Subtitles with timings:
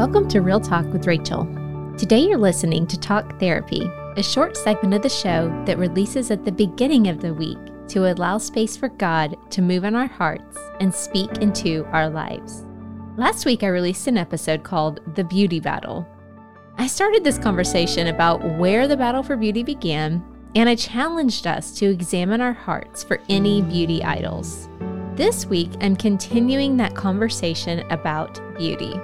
[0.00, 1.44] Welcome to Real Talk with Rachel.
[1.98, 3.82] Today you're listening to Talk Therapy,
[4.16, 8.10] a short segment of the show that releases at the beginning of the week to
[8.10, 12.64] allow space for God to move in our hearts and speak into our lives.
[13.18, 16.08] Last week I released an episode called The Beauty Battle.
[16.78, 20.24] I started this conversation about where the battle for beauty began,
[20.54, 24.66] and I challenged us to examine our hearts for any beauty idols.
[25.14, 28.98] This week, I'm continuing that conversation about beauty.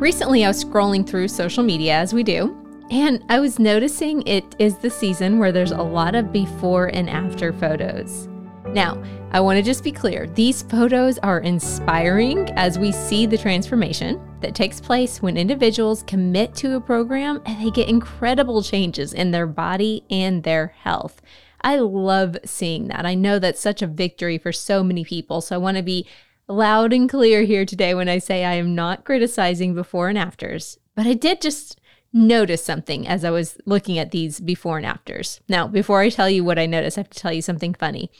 [0.00, 2.54] Recently, I was scrolling through social media as we do,
[2.90, 7.08] and I was noticing it is the season where there's a lot of before and
[7.08, 8.28] after photos.
[8.66, 13.38] Now, I want to just be clear these photos are inspiring as we see the
[13.38, 19.12] transformation that takes place when individuals commit to a program and they get incredible changes
[19.12, 21.22] in their body and their health.
[21.60, 23.06] I love seeing that.
[23.06, 25.40] I know that's such a victory for so many people.
[25.40, 26.06] So I want to be
[26.48, 30.78] loud and clear here today when I say I am not criticizing before and afters,
[30.94, 31.80] but I did just
[32.12, 35.40] notice something as I was looking at these before and afters.
[35.48, 38.10] Now, before I tell you what I noticed, I have to tell you something funny.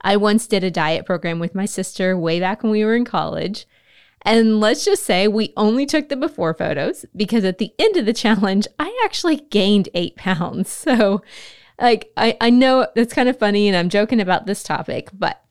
[0.00, 3.04] I once did a diet program with my sister way back when we were in
[3.04, 3.66] college.
[4.22, 8.06] And let's just say we only took the before photos because at the end of
[8.06, 10.84] the challenge, I actually gained eight pounds.
[10.94, 11.22] So,
[11.80, 15.43] like, I, I know that's kind of funny and I'm joking about this topic, but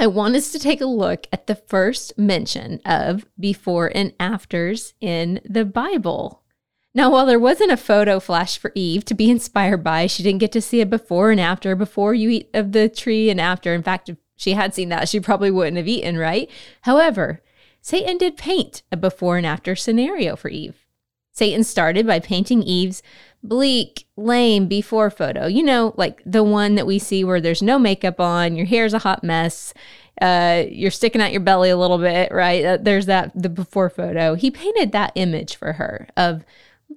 [0.00, 4.94] I want us to take a look at the first mention of before and afters
[5.00, 6.44] in the Bible.
[6.94, 10.38] Now, while there wasn't a photo flash for Eve to be inspired by, she didn't
[10.38, 13.74] get to see a before and after, before you eat of the tree and after.
[13.74, 16.48] In fact, if she had seen that, she probably wouldn't have eaten, right?
[16.82, 17.42] However,
[17.80, 20.86] Satan did paint a before and after scenario for Eve.
[21.38, 23.00] Satan started by painting Eve's
[23.44, 25.46] bleak, lame before photo.
[25.46, 28.92] You know, like the one that we see where there's no makeup on, your hair's
[28.92, 29.72] a hot mess,
[30.20, 32.64] uh, you're sticking out your belly a little bit, right?
[32.64, 34.34] Uh, there's that the before photo.
[34.34, 36.44] He painted that image for her of,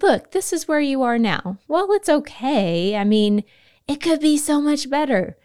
[0.01, 1.59] look, this is where you are now.
[1.68, 2.96] Well, it's okay.
[2.96, 3.44] I mean,
[3.88, 5.38] it could be so much better.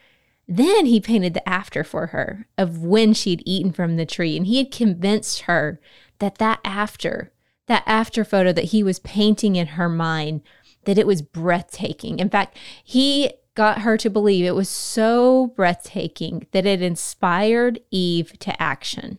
[0.49, 4.47] Then he painted the after for her of when she'd eaten from the tree, and
[4.47, 5.79] he had convinced her
[6.19, 7.31] that that after,
[7.67, 10.43] that after photo that he was painting in her mind
[10.85, 12.19] that it was breathtaking.
[12.19, 18.39] In fact, he got her to believe it was so breathtaking that it inspired Eve
[18.39, 19.19] to action.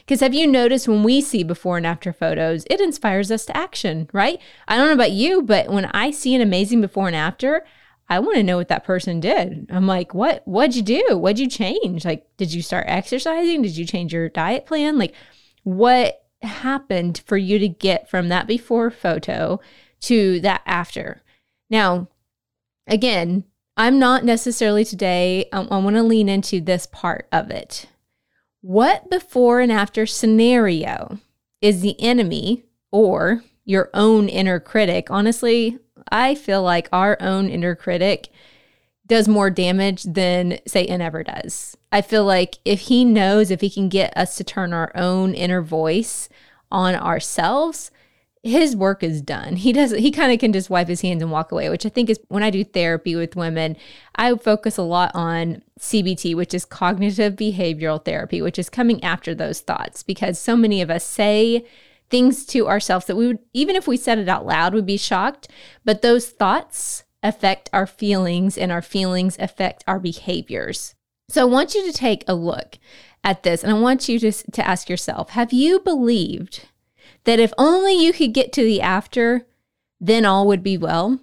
[0.00, 3.56] Because have you noticed when we see before and after photos, it inspires us to
[3.56, 4.38] action, right?
[4.68, 7.64] I don't know about you, but when I see an amazing before and after,
[8.08, 9.66] I want to know what that person did.
[9.70, 11.16] I'm like, what what'd you do?
[11.16, 12.04] What'd you change?
[12.04, 13.62] Like, did you start exercising?
[13.62, 14.98] Did you change your diet plan?
[14.98, 15.14] Like,
[15.62, 19.60] what happened for you to get from that before photo
[20.00, 21.22] to that after.
[21.68, 22.08] Now,
[22.86, 23.44] again,
[23.76, 27.86] I'm not necessarily today, I, I want to lean into this part of it.
[28.62, 31.18] What before and after scenario
[31.62, 35.10] is the enemy or your own inner critic?
[35.10, 35.78] Honestly,
[36.10, 38.28] I feel like our own inner critic
[39.10, 41.76] does more damage than Satan ever does.
[41.90, 45.34] I feel like if he knows if he can get us to turn our own
[45.34, 46.28] inner voice
[46.70, 47.90] on ourselves,
[48.44, 49.56] his work is done.
[49.56, 51.88] He does he kind of can just wipe his hands and walk away, which I
[51.88, 53.76] think is when I do therapy with women,
[54.14, 59.34] I focus a lot on CBT, which is cognitive behavioral therapy, which is coming after
[59.34, 61.66] those thoughts because so many of us say
[62.10, 64.96] things to ourselves that we would even if we said it out loud would be
[64.96, 65.48] shocked,
[65.84, 70.94] but those thoughts affect our feelings and our feelings affect our behaviors.
[71.28, 72.78] So I want you to take a look
[73.22, 76.66] at this and I want you to to ask yourself, have you believed
[77.24, 79.46] that if only you could get to the after,
[80.00, 81.20] then all would be well.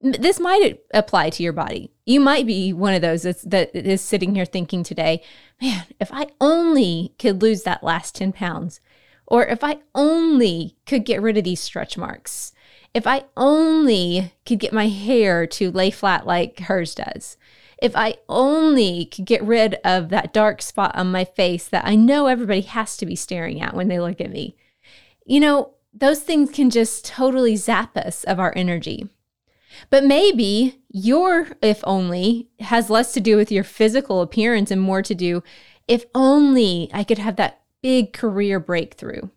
[0.00, 1.90] This might apply to your body.
[2.06, 5.22] You might be one of those that's, that is sitting here thinking today,
[5.60, 8.80] man, if I only could lose that last 10 pounds,
[9.26, 12.52] or if I only could get rid of these stretch marks,
[12.94, 17.36] if I only could get my hair to lay flat like hers does,
[17.82, 21.94] if I only could get rid of that dark spot on my face that I
[21.96, 24.56] know everybody has to be staring at when they look at me
[25.30, 29.08] you know, those things can just totally zap us of our energy.
[29.88, 35.02] But maybe your if only has less to do with your physical appearance and more
[35.02, 35.44] to do
[35.86, 39.28] if only I could have that big career breakthrough.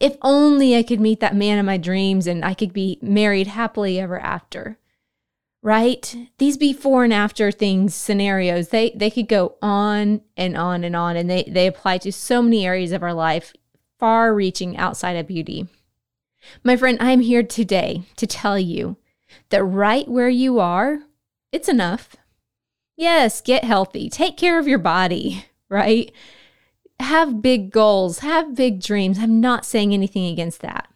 [0.00, 3.46] If only I could meet that man of my dreams and I could be married
[3.46, 4.78] happily ever after.
[5.62, 6.14] Right?
[6.38, 11.16] These before and after things, scenarios, they they could go on and on and on
[11.16, 13.54] and they they apply to so many areas of our life,
[13.98, 15.66] far reaching outside of beauty.
[16.62, 18.98] My friend, I'm here today to tell you
[19.48, 21.00] that right where you are,
[21.50, 22.16] it's enough.
[22.96, 26.12] Yes, get healthy, take care of your body, right?
[27.04, 29.18] Have big goals, have big dreams.
[29.18, 30.88] I'm not saying anything against that.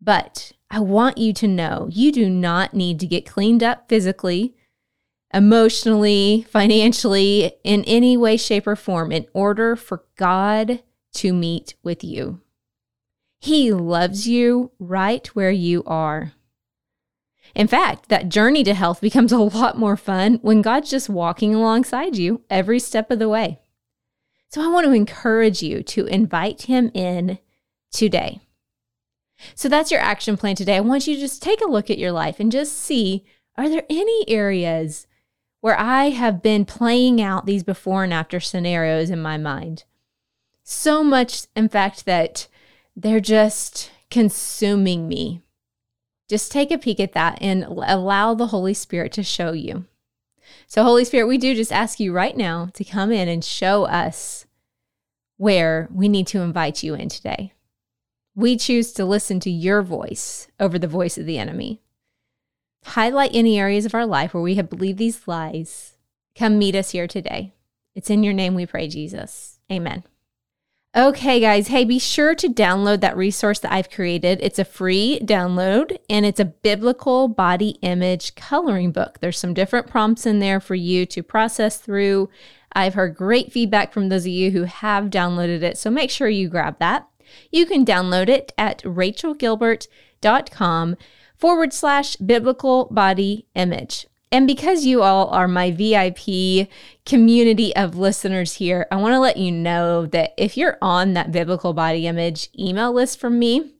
[0.00, 4.56] But I want you to know you do not need to get cleaned up physically,
[5.32, 10.82] emotionally, financially, in any way, shape, or form in order for God
[11.14, 12.40] to meet with you.
[13.38, 16.32] He loves you right where you are.
[17.54, 21.54] In fact, that journey to health becomes a lot more fun when God's just walking
[21.54, 23.58] alongside you every step of the way.
[24.50, 27.38] So I want to encourage you to invite Him in
[27.92, 28.40] today.
[29.54, 30.76] So that's your action plan today.
[30.76, 33.24] I want you to just take a look at your life and just see
[33.56, 35.06] are there any areas
[35.60, 39.84] where I have been playing out these before and after scenarios in my mind?
[40.62, 42.46] So much, in fact, that
[42.94, 45.42] they're just consuming me.
[46.28, 49.86] Just take a peek at that and allow the Holy Spirit to show you.
[50.66, 53.84] So, Holy Spirit, we do just ask you right now to come in and show
[53.84, 54.46] us
[55.36, 57.52] where we need to invite you in today.
[58.34, 61.80] We choose to listen to your voice over the voice of the enemy.
[62.84, 65.94] Highlight any areas of our life where we have believed these lies.
[66.36, 67.54] Come meet us here today.
[67.94, 69.58] It's in your name we pray, Jesus.
[69.72, 70.04] Amen.
[70.96, 71.68] Okay, guys.
[71.68, 74.38] Hey, be sure to download that resource that I've created.
[74.40, 79.18] It's a free download and it's a biblical body image coloring book.
[79.20, 82.30] There's some different prompts in there for you to process through.
[82.72, 86.28] I've heard great feedback from those of you who have downloaded it, so make sure
[86.28, 87.06] you grab that.
[87.52, 90.96] You can download it at rachelgilbert.com
[91.36, 94.06] forward slash biblical body image.
[94.30, 96.68] And because you all are my VIP
[97.06, 101.32] community of listeners here, I want to let you know that if you're on that
[101.32, 103.72] biblical body image email list from me,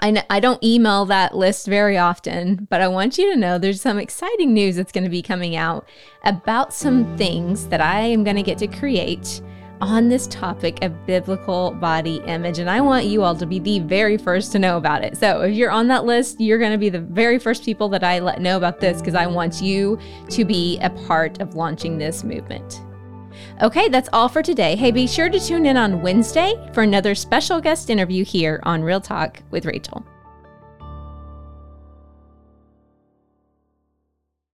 [0.00, 3.80] I, I don't email that list very often, but I want you to know there's
[3.80, 5.86] some exciting news that's going to be coming out
[6.24, 9.42] about some things that I am going to get to create
[9.82, 12.60] on this topic of biblical body image.
[12.60, 15.18] And I want you all to be the very first to know about it.
[15.18, 18.04] So if you're on that list, you're going to be the very first people that
[18.04, 19.98] I let know about this because I want you
[20.30, 22.80] to be a part of launching this movement.
[23.60, 24.76] Okay, that's all for today.
[24.76, 28.82] Hey, be sure to tune in on Wednesday for another special guest interview here on
[28.82, 30.06] Real Talk with Rachel.